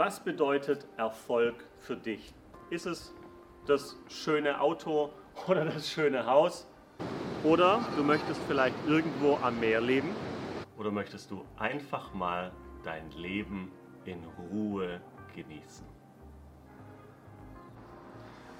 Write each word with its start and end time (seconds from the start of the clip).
Was 0.00 0.18
bedeutet 0.18 0.86
Erfolg 0.96 1.62
für 1.78 1.94
dich? 1.94 2.32
Ist 2.70 2.86
es 2.86 3.14
das 3.66 3.98
schöne 4.08 4.58
Auto 4.58 5.10
oder 5.46 5.66
das 5.66 5.90
schöne 5.90 6.24
Haus? 6.24 6.66
Oder 7.44 7.84
du 7.98 8.02
möchtest 8.02 8.40
vielleicht 8.48 8.74
irgendwo 8.88 9.36
am 9.42 9.60
Meer 9.60 9.82
leben? 9.82 10.08
Oder 10.78 10.90
möchtest 10.90 11.30
du 11.30 11.44
einfach 11.58 12.14
mal 12.14 12.50
dein 12.82 13.10
Leben 13.10 13.70
in 14.06 14.24
Ruhe 14.50 15.02
genießen? 15.36 15.84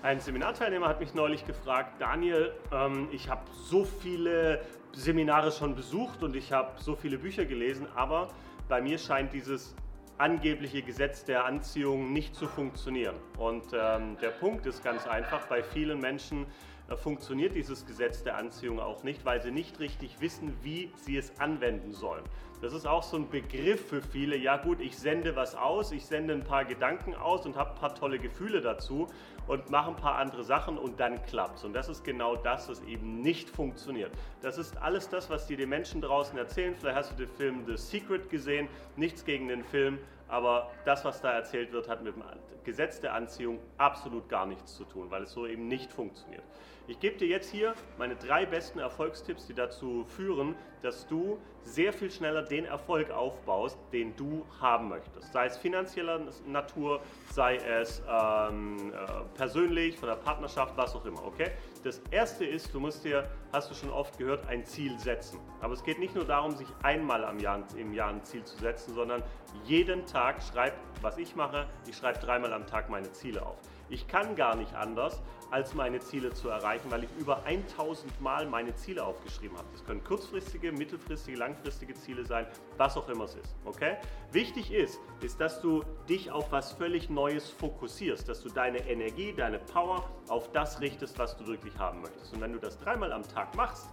Ein 0.02 0.20
Seminarteilnehmer 0.20 0.88
hat 0.88 1.00
mich 1.00 1.14
neulich 1.14 1.46
gefragt, 1.46 2.02
Daniel, 2.02 2.52
ähm, 2.70 3.08
ich 3.12 3.30
habe 3.30 3.50
so 3.50 3.86
viele 3.86 4.60
Seminare 4.92 5.52
schon 5.52 5.74
besucht 5.74 6.22
und 6.22 6.36
ich 6.36 6.52
habe 6.52 6.78
so 6.78 6.96
viele 6.96 7.16
Bücher 7.16 7.46
gelesen, 7.46 7.86
aber 7.94 8.28
bei 8.68 8.82
mir 8.82 8.98
scheint 8.98 9.32
dieses 9.32 9.74
angebliche 10.20 10.82
Gesetz 10.82 11.24
der 11.24 11.46
Anziehung 11.46 12.12
nicht 12.12 12.34
zu 12.34 12.46
funktionieren. 12.46 13.16
Und 13.38 13.64
ähm, 13.72 14.18
der 14.20 14.30
Punkt 14.30 14.66
ist 14.66 14.84
ganz 14.84 15.06
einfach, 15.06 15.46
bei 15.46 15.62
vielen 15.62 15.98
Menschen 15.98 16.46
äh, 16.88 16.96
funktioniert 16.96 17.54
dieses 17.54 17.86
Gesetz 17.86 18.22
der 18.22 18.36
Anziehung 18.36 18.80
auch 18.80 19.02
nicht, 19.02 19.24
weil 19.24 19.40
sie 19.40 19.50
nicht 19.50 19.80
richtig 19.80 20.20
wissen, 20.20 20.54
wie 20.62 20.92
sie 20.96 21.16
es 21.16 21.38
anwenden 21.40 21.92
sollen. 21.92 22.24
Das 22.60 22.74
ist 22.74 22.86
auch 22.86 23.02
so 23.02 23.16
ein 23.16 23.30
Begriff 23.30 23.88
für 23.88 24.02
viele. 24.02 24.36
Ja 24.36 24.58
gut, 24.58 24.80
ich 24.80 24.98
sende 24.98 25.34
was 25.34 25.54
aus, 25.54 25.92
ich 25.92 26.04
sende 26.04 26.34
ein 26.34 26.44
paar 26.44 26.66
Gedanken 26.66 27.14
aus 27.14 27.46
und 27.46 27.56
habe 27.56 27.70
ein 27.70 27.76
paar 27.76 27.94
tolle 27.94 28.18
Gefühle 28.18 28.60
dazu 28.60 29.08
und 29.46 29.70
mache 29.70 29.90
ein 29.90 29.96
paar 29.96 30.16
andere 30.16 30.44
Sachen 30.44 30.76
und 30.76 31.00
dann 31.00 31.22
klappt 31.22 31.56
es. 31.56 31.64
Und 31.64 31.72
das 31.72 31.88
ist 31.88 32.04
genau 32.04 32.36
das, 32.36 32.68
was 32.68 32.82
eben 32.82 33.22
nicht 33.22 33.48
funktioniert. 33.48 34.10
Das 34.42 34.58
ist 34.58 34.76
alles 34.76 35.08
das, 35.08 35.30
was 35.30 35.46
dir 35.46 35.56
die 35.56 35.64
Menschen 35.64 36.02
draußen 36.02 36.36
erzählen. 36.36 36.74
Vielleicht 36.74 36.96
hast 36.96 37.12
du 37.12 37.16
den 37.24 37.28
Film 37.28 37.64
The 37.66 37.78
Secret 37.78 38.28
gesehen, 38.28 38.68
nichts 38.96 39.24
gegen 39.24 39.48
den 39.48 39.64
Film, 39.64 39.98
aber 40.30 40.70
das, 40.84 41.04
was 41.04 41.20
da 41.20 41.32
erzählt 41.32 41.72
wird, 41.72 41.88
hat 41.88 42.02
mit 42.02 42.14
dem 42.14 42.22
Gesetz 42.64 43.00
der 43.00 43.14
Anziehung 43.14 43.58
absolut 43.78 44.28
gar 44.28 44.46
nichts 44.46 44.76
zu 44.76 44.84
tun, 44.84 45.10
weil 45.10 45.24
es 45.24 45.32
so 45.32 45.46
eben 45.46 45.68
nicht 45.68 45.92
funktioniert. 45.92 46.42
Ich 46.86 46.98
gebe 46.98 47.16
dir 47.16 47.28
jetzt 47.28 47.50
hier 47.50 47.74
meine 47.98 48.16
drei 48.16 48.46
besten 48.46 48.80
Erfolgstipps, 48.80 49.46
die 49.46 49.54
dazu 49.54 50.04
führen, 50.04 50.56
dass 50.82 51.06
du 51.06 51.38
sehr 51.62 51.92
viel 51.92 52.10
schneller 52.10 52.42
den 52.42 52.64
Erfolg 52.64 53.10
aufbaust, 53.10 53.78
den 53.92 54.16
du 54.16 54.44
haben 54.60 54.88
möchtest. 54.88 55.32
Sei 55.32 55.46
es 55.46 55.56
finanzieller 55.58 56.20
Natur, 56.46 57.00
sei 57.32 57.56
es 57.56 58.02
ähm, 58.08 58.92
äh, 58.92 59.06
persönlich, 59.34 59.98
von 59.98 60.08
der 60.08 60.16
Partnerschaft, 60.16 60.76
was 60.76 60.94
auch 60.96 61.04
immer. 61.04 61.24
Okay? 61.24 61.50
Das 61.82 62.02
erste 62.10 62.44
ist, 62.44 62.74
du 62.74 62.80
musst 62.80 63.04
dir, 63.04 63.26
hast 63.54 63.70
du 63.70 63.74
schon 63.74 63.90
oft 63.90 64.18
gehört, 64.18 64.46
ein 64.48 64.66
Ziel 64.66 64.98
setzen. 64.98 65.40
Aber 65.62 65.72
es 65.72 65.82
geht 65.82 65.98
nicht 65.98 66.14
nur 66.14 66.26
darum, 66.26 66.54
sich 66.54 66.68
einmal 66.82 67.24
Jahr, 67.38 67.64
im 67.74 67.94
Jahr 67.94 68.10
ein 68.10 68.22
Ziel 68.22 68.44
zu 68.44 68.58
setzen, 68.58 68.94
sondern 68.94 69.22
jeden 69.64 70.04
Tag 70.04 70.42
schreib, 70.42 70.74
was 71.00 71.16
ich 71.16 71.34
mache, 71.36 71.66
ich 71.88 71.96
schreibe 71.96 72.18
dreimal 72.18 72.52
am 72.52 72.66
Tag 72.66 72.90
meine 72.90 73.10
Ziele 73.12 73.44
auf. 73.46 73.56
Ich 73.90 74.06
kann 74.06 74.36
gar 74.36 74.54
nicht 74.54 74.72
anders, 74.74 75.20
als 75.50 75.74
meine 75.74 75.98
Ziele 75.98 76.32
zu 76.32 76.48
erreichen, 76.48 76.90
weil 76.90 77.02
ich 77.02 77.10
über 77.18 77.44
1000 77.44 78.20
Mal 78.20 78.46
meine 78.46 78.72
Ziele 78.76 79.04
aufgeschrieben 79.04 79.56
habe. 79.58 79.66
Das 79.72 79.84
können 79.84 80.02
kurzfristige, 80.04 80.70
mittelfristige, 80.70 81.36
langfristige 81.36 81.94
Ziele 81.94 82.24
sein, 82.24 82.46
was 82.76 82.96
auch 82.96 83.08
immer 83.08 83.24
es 83.24 83.34
ist. 83.34 83.56
Okay? 83.64 83.96
Wichtig 84.30 84.72
ist, 84.72 85.00
ist, 85.22 85.40
dass 85.40 85.60
du 85.60 85.82
dich 86.08 86.30
auf 86.30 86.52
was 86.52 86.70
völlig 86.72 87.10
Neues 87.10 87.50
fokussierst, 87.50 88.28
dass 88.28 88.42
du 88.42 88.48
deine 88.48 88.78
Energie, 88.88 89.32
deine 89.32 89.58
Power 89.58 90.08
auf 90.28 90.52
das 90.52 90.80
richtest, 90.80 91.18
was 91.18 91.36
du 91.36 91.46
wirklich 91.48 91.76
haben 91.76 92.00
möchtest. 92.00 92.32
Und 92.32 92.40
wenn 92.40 92.52
du 92.52 92.60
das 92.60 92.78
dreimal 92.78 93.12
am 93.12 93.24
Tag 93.24 93.56
machst, 93.56 93.88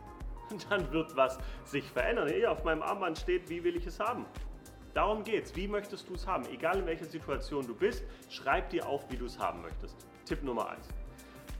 dann 0.69 0.91
wird 0.91 1.15
was 1.15 1.39
sich 1.65 1.85
verändern. 1.85 2.27
Hier 2.27 2.51
auf 2.51 2.63
meinem 2.63 2.83
Armband 2.83 3.17
steht, 3.17 3.49
wie 3.49 3.63
will 3.63 3.75
ich 3.75 3.87
es 3.87 3.99
haben? 3.99 4.25
Darum 4.97 5.23
geht's. 5.23 5.55
Wie 5.55 5.67
möchtest 5.67 6.09
du 6.09 6.15
es 6.15 6.25
haben? 6.25 6.43
Egal 6.51 6.79
in 6.79 6.87
welcher 6.87 7.05
Situation 7.05 7.67
du 7.67 7.75
bist, 7.75 8.03
schreib 8.31 8.71
dir 8.71 8.87
auf, 8.87 9.03
wie 9.11 9.15
du 9.15 9.25
es 9.25 9.37
haben 9.37 9.61
möchtest. 9.61 9.95
Tipp 10.25 10.41
Nummer 10.41 10.69
1. 10.69 10.87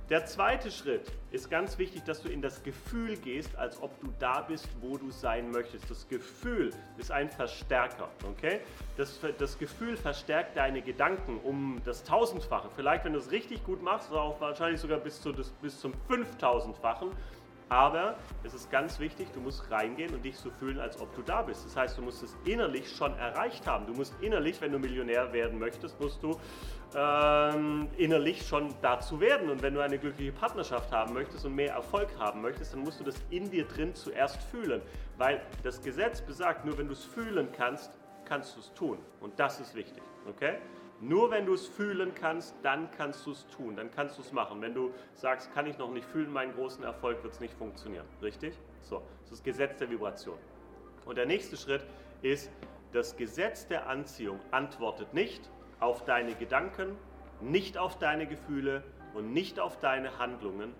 Der 0.10 0.26
zweite 0.26 0.72
Schritt 0.72 1.12
ist 1.30 1.48
ganz 1.48 1.78
wichtig, 1.78 2.04
dass 2.04 2.24
du 2.24 2.30
in 2.30 2.42
das 2.42 2.64
Gefühl 2.64 3.16
gehst, 3.16 3.56
als 3.56 3.80
ob 3.80 3.92
du 4.02 4.12
da 4.18 4.42
bist, 4.42 4.68
wo 4.82 4.98
du 4.98 5.12
sein 5.12 5.52
möchtest. 5.52 5.88
Das 5.88 6.08
Gefühl 6.08 6.72
ist 6.98 7.12
ein 7.12 7.30
Verstärker, 7.30 8.10
okay? 8.28 8.62
Das, 8.96 9.20
das 9.38 9.60
Gefühl 9.60 9.98
verstärkt 9.98 10.58
deine 10.58 10.82
Gedanken 10.82 11.40
um 11.44 11.80
das 11.86 12.04
Tausendfache. 12.04 12.72
Vielleicht, 12.76 13.06
wenn 13.06 13.14
du 13.14 13.20
es 13.20 13.30
richtig 13.30 13.64
gut 13.64 13.84
machst, 13.84 14.12
auch 14.12 14.42
wahrscheinlich 14.42 14.82
sogar 14.82 14.98
bis, 14.98 15.22
zu, 15.22 15.32
bis 15.62 15.80
zum 15.80 15.94
Fünftausendfachen. 16.08 17.12
Aber 17.70 18.16
es 18.44 18.54
ist 18.54 18.72
ganz 18.72 19.00
wichtig, 19.00 19.28
du 19.34 19.42
musst 19.42 19.70
reingehen 19.70 20.14
und 20.14 20.24
dich 20.24 20.38
so 20.38 20.50
fühlen, 20.50 20.80
als 20.80 21.00
ob 21.02 21.14
du 21.16 21.22
da 21.22 21.42
bist. 21.42 21.66
Das 21.66 21.76
heißt, 21.76 21.98
du 21.98 22.02
musst 22.02 22.24
es 22.24 22.36
innerlich 22.46 22.90
schon 22.90 23.14
erreicht 23.18 23.68
haben. 23.68 23.86
Du 23.86 23.94
musst 23.94 24.14
innerlich, 24.22 24.62
wenn 24.62 24.72
du 24.72 24.80
Millionär 24.80 25.34
werden 25.34 25.60
möchtest, 25.60 26.00
musst 26.00 26.24
du 26.24 26.40
ähm, 26.96 27.90
innerlich 27.98 28.48
schon 28.48 28.74
dazu 28.82 29.20
werden. 29.20 29.50
Und 29.50 29.62
wenn 29.62 29.74
du 29.74 29.82
eine 29.82 29.98
glückliche 30.00 30.32
Partnerschaft 30.32 30.92
haben 30.94 31.14
möchtest 31.14 31.46
und 31.46 31.56
mehr 31.56 31.74
Erfolg 31.74 32.08
haben 32.18 32.42
möchtest, 32.42 32.74
dann 32.74 32.82
musst 32.82 33.02
du 33.02 33.04
das 33.04 33.16
in 33.32 33.50
dir 33.52 33.66
drin 33.66 33.94
zuerst 33.96 34.42
fühlen. 34.44 34.82
Weil 35.18 35.42
das 35.64 35.82
Gesetz 35.82 36.22
besagt, 36.22 36.64
nur 36.64 36.78
wenn 36.78 36.88
du 36.88 36.94
es 36.94 37.04
fühlen 37.04 37.50
kannst, 37.52 37.92
kannst 38.28 38.56
du 38.56 38.60
es 38.60 38.74
tun. 38.74 38.98
Und 39.22 39.40
das 39.40 39.60
ist 39.60 39.76
wichtig. 39.76 40.04
Okay? 40.28 40.58
Nur 41.00 41.30
wenn 41.30 41.46
du 41.46 41.54
es 41.54 41.68
fühlen 41.68 42.14
kannst, 42.16 42.56
dann 42.64 42.90
kannst 42.92 43.26
du 43.26 43.32
es 43.32 43.48
tun, 43.48 43.76
dann 43.76 43.92
kannst 43.92 44.18
du 44.18 44.22
es 44.22 44.32
machen. 44.32 44.62
Wenn 44.62 44.74
du 44.74 44.92
sagst, 45.14 45.54
kann 45.54 45.68
ich 45.68 45.78
noch 45.78 45.92
nicht 45.92 46.06
fühlen, 46.06 46.32
meinen 46.32 46.54
großen 46.54 46.84
Erfolg 46.84 47.24
wird 47.24 47.34
es 47.34 47.40
nicht 47.40 47.54
funktionieren. 47.54 48.06
Richtig? 48.22 48.58
So, 48.82 49.04
das 49.22 49.24
ist 49.24 49.32
das 49.32 49.44
Gesetz 49.44 49.78
der 49.78 49.90
Vibration. 49.90 50.38
Und 51.06 51.18
der 51.18 51.28
nächste 51.28 51.56
Schritt 51.56 51.86
ist, 52.24 52.50
das 52.94 53.16
Gesetz 53.16 53.68
der 53.68 53.88
Anziehung 53.88 54.40
antwortet 54.52 55.14
nicht 55.14 55.50
auf 55.80 56.04
deine 56.06 56.34
Gedanken, 56.34 56.98
nicht 57.42 57.78
auf 57.78 58.00
deine 58.00 58.26
Gefühle 58.26 58.84
und 59.14 59.34
nicht 59.34 59.60
auf 59.60 59.80
deine 59.80 60.18
Handlungen, 60.18 60.74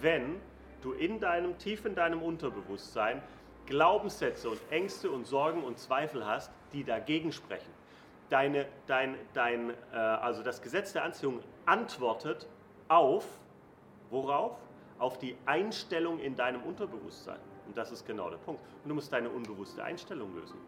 wenn 0.00 0.40
du 0.82 0.92
in 0.92 1.20
deinem, 1.20 1.56
tief 1.58 1.84
in 1.86 1.94
deinem 1.94 2.22
Unterbewusstsein 2.22 3.22
Glaubenssätze 3.66 4.50
und 4.50 4.60
Ängste 4.70 5.10
und 5.10 5.26
Sorgen 5.26 5.62
und 5.62 5.78
Zweifel 5.78 6.26
hast, 6.26 6.50
die 6.72 6.84
dagegen 6.84 7.32
sprechen 7.32 7.70
deine, 8.32 8.66
dein, 8.86 9.16
dein, 9.34 9.70
äh, 9.92 9.96
also 9.96 10.42
das 10.42 10.62
Gesetz 10.62 10.92
der 10.94 11.04
Anziehung 11.04 11.40
antwortet 11.66 12.48
auf, 12.88 13.26
worauf? 14.10 14.56
Auf 14.98 15.18
die 15.18 15.36
Einstellung 15.46 16.18
in 16.18 16.34
deinem 16.34 16.62
Unterbewusstsein. 16.62 17.40
Und 17.66 17.76
das 17.76 17.92
ist 17.92 18.06
genau 18.06 18.30
der 18.30 18.38
Punkt. 18.38 18.62
Und 18.82 18.88
du 18.88 18.94
musst 18.94 19.12
deine 19.12 19.28
unbewusste 19.28 19.84
Einstellung 19.84 20.34
lösen. 20.34 20.58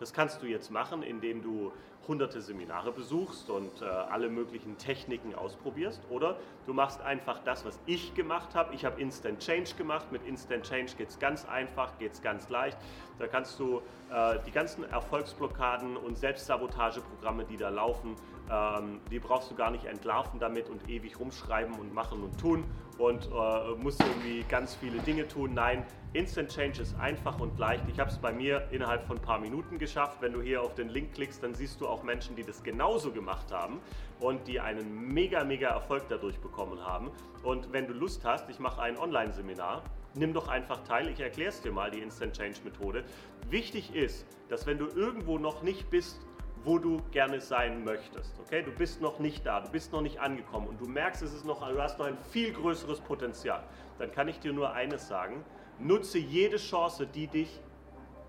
Das 0.00 0.12
kannst 0.12 0.42
du 0.42 0.46
jetzt 0.46 0.70
machen, 0.70 1.02
indem 1.02 1.42
du 1.42 1.72
hunderte 2.06 2.40
Seminare 2.40 2.92
besuchst 2.92 3.50
und 3.50 3.80
äh, 3.80 3.84
alle 3.84 4.28
möglichen 4.28 4.76
Techniken 4.78 5.34
ausprobierst. 5.34 6.02
Oder 6.10 6.36
du 6.66 6.74
machst 6.74 7.00
einfach 7.00 7.40
das, 7.44 7.64
was 7.64 7.78
ich 7.86 8.14
gemacht 8.14 8.54
habe. 8.54 8.74
Ich 8.74 8.84
habe 8.84 9.00
Instant 9.00 9.40
Change 9.40 9.74
gemacht. 9.76 10.12
Mit 10.12 10.26
Instant 10.26 10.64
Change 10.68 10.92
geht 10.96 11.08
es 11.08 11.18
ganz 11.18 11.46
einfach, 11.46 11.98
geht 11.98 12.12
es 12.12 12.22
ganz 12.22 12.48
leicht. 12.48 12.76
Da 13.18 13.26
kannst 13.26 13.58
du 13.58 13.80
äh, 14.10 14.38
die 14.46 14.50
ganzen 14.50 14.84
Erfolgsblockaden 14.84 15.96
und 15.96 16.18
Selbstsabotageprogramme, 16.18 17.44
die 17.44 17.56
da 17.56 17.68
laufen, 17.68 18.16
ähm, 18.50 19.00
die 19.10 19.18
brauchst 19.18 19.50
du 19.50 19.54
gar 19.54 19.70
nicht 19.70 19.84
entlarven 19.84 20.38
damit 20.38 20.68
und 20.68 20.88
ewig 20.88 21.18
rumschreiben 21.18 21.74
und 21.78 21.94
machen 21.94 22.22
und 22.22 22.38
tun 22.38 22.64
und 22.98 23.26
äh, 23.26 23.74
musst 23.76 24.04
irgendwie 24.04 24.44
ganz 24.44 24.74
viele 24.74 25.00
Dinge 25.00 25.26
tun. 25.26 25.54
Nein, 25.54 25.84
Instant 26.12 26.50
Change 26.50 26.82
ist 26.82 26.98
einfach 27.00 27.40
und 27.40 27.58
leicht. 27.58 27.84
Ich 27.88 27.98
habe 27.98 28.10
es 28.10 28.18
bei 28.18 28.32
mir 28.32 28.68
innerhalb 28.70 29.04
von 29.06 29.16
ein 29.16 29.22
paar 29.22 29.40
Minuten 29.40 29.78
geschafft. 29.78 30.18
Wenn 30.20 30.32
du 30.32 30.42
hier 30.42 30.62
auf 30.62 30.74
den 30.74 30.88
Link 30.88 31.14
klickst, 31.14 31.42
dann 31.42 31.54
siehst 31.54 31.80
du 31.80 31.88
auch 31.88 32.02
Menschen, 32.02 32.36
die 32.36 32.44
das 32.44 32.62
genauso 32.62 33.10
gemacht 33.10 33.52
haben 33.52 33.80
und 34.20 34.46
die 34.46 34.60
einen 34.60 35.12
mega, 35.12 35.42
mega 35.42 35.68
Erfolg 35.70 36.04
dadurch 36.08 36.38
bekommen 36.38 36.84
haben. 36.84 37.10
Und 37.42 37.72
wenn 37.72 37.86
du 37.86 37.94
Lust 37.94 38.24
hast, 38.24 38.48
ich 38.48 38.58
mache 38.58 38.80
ein 38.80 38.96
Online-Seminar 38.96 39.82
nimm 40.16 40.32
doch 40.32 40.48
einfach 40.48 40.82
teil. 40.84 41.08
Ich 41.08 41.20
erkläre 41.20 41.50
es 41.50 41.60
dir 41.60 41.72
mal, 41.72 41.90
die 41.90 42.00
Instant 42.00 42.36
Change 42.36 42.60
Methode. 42.64 43.04
Wichtig 43.50 43.94
ist, 43.94 44.26
dass 44.48 44.66
wenn 44.66 44.78
du 44.78 44.86
irgendwo 44.86 45.38
noch 45.38 45.62
nicht 45.62 45.90
bist, 45.90 46.20
wo 46.64 46.78
du 46.78 47.02
gerne 47.10 47.40
sein 47.40 47.84
möchtest. 47.84 48.38
Okay, 48.40 48.62
du 48.62 48.72
bist 48.72 49.00
noch 49.00 49.18
nicht 49.18 49.44
da, 49.46 49.60
du 49.60 49.70
bist 49.70 49.92
noch 49.92 50.00
nicht 50.00 50.18
angekommen 50.18 50.68
und 50.68 50.80
du 50.80 50.86
merkst, 50.86 51.22
es 51.22 51.32
ist 51.32 51.44
noch, 51.44 51.66
du 51.68 51.82
hast 51.82 51.98
noch 51.98 52.06
ein 52.06 52.18
viel 52.30 52.52
größeres 52.52 53.00
Potenzial. 53.00 53.62
Dann 53.98 54.10
kann 54.12 54.28
ich 54.28 54.40
dir 54.40 54.52
nur 54.52 54.72
eines 54.72 55.08
sagen: 55.08 55.44
Nutze 55.78 56.18
jede 56.18 56.56
Chance, 56.56 57.06
die 57.06 57.26
dich 57.26 57.60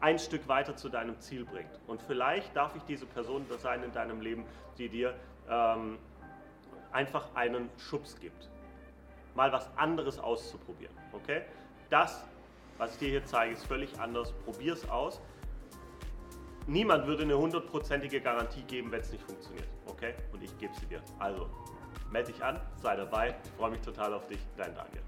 ein 0.01 0.19
Stück 0.19 0.47
weiter 0.47 0.75
zu 0.75 0.89
deinem 0.89 1.19
Ziel 1.19 1.45
bringt. 1.45 1.79
Und 1.87 2.01
vielleicht 2.01 2.55
darf 2.55 2.75
ich 2.75 2.83
diese 2.83 3.05
Person 3.05 3.45
sein 3.59 3.81
in 3.81 3.91
deinem 3.91 4.21
Leben, 4.21 4.45
die 4.77 4.89
dir 4.89 5.15
ähm, 5.49 5.97
einfach 6.91 7.33
einen 7.33 7.69
Schubs 7.77 8.19
gibt, 8.19 8.49
mal 9.33 9.51
was 9.51 9.69
anderes 9.77 10.19
auszuprobieren. 10.19 10.93
Okay? 11.13 11.41
das, 11.89 12.23
was 12.77 12.93
ich 12.93 12.99
dir 12.99 13.09
hier 13.09 13.25
zeige, 13.25 13.53
ist 13.53 13.65
völlig 13.65 13.99
anders. 13.99 14.33
Probier 14.43 14.73
es 14.73 14.87
aus. 14.89 15.21
Niemand 16.67 17.05
würde 17.05 17.23
eine 17.23 17.37
hundertprozentige 17.37 18.21
Garantie 18.21 18.63
geben, 18.63 18.91
wenn 18.91 19.01
es 19.01 19.11
nicht 19.11 19.23
funktioniert. 19.23 19.67
Okay? 19.85 20.13
Und 20.33 20.43
ich 20.43 20.57
gebe 20.57 20.73
sie 20.79 20.87
dir. 20.87 21.01
Also, 21.19 21.47
melde 22.11 22.31
dich 22.31 22.43
an, 22.43 22.59
sei 22.81 22.95
dabei. 22.95 23.35
Freue 23.57 23.71
mich 23.71 23.81
total 23.81 24.13
auf 24.13 24.25
dich. 24.27 24.39
Dein 24.57 24.73
Daniel. 24.73 25.03